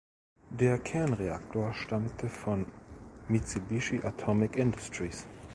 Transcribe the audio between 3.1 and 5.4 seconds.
Mitsubishi Atomic Industries.